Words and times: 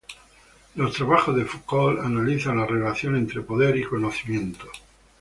Los 0.73 0.95
trabajos 0.95 1.35
de 1.35 1.45
Foucault 1.45 1.99
analizan 2.01 2.57
la 2.57 2.65
relación 2.65 3.15
entre 3.15 3.41
poder 3.41 3.77
y 3.77 3.83
conocimiento. 3.85 4.65